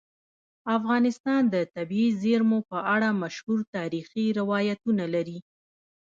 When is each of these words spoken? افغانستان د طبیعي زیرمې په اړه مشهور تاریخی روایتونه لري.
افغانستان 0.77 1.41
د 1.53 1.55
طبیعي 1.75 2.09
زیرمې 2.21 2.59
په 2.69 2.77
اړه 2.93 3.09
مشهور 3.21 3.59
تاریخی 3.75 4.25
روایتونه 4.39 5.03
لري. 5.15 5.39